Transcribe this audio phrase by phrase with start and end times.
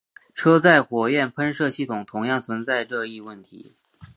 [0.33, 3.75] 车载火焰喷射系统同样存在这一问题。